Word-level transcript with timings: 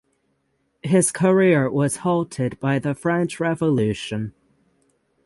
His 0.81 1.11
career 1.11 1.69
was 1.69 1.97
halted 1.97 2.59
by 2.59 2.79
the 2.79 2.95
French 2.95 3.39
revolution. 3.39 4.33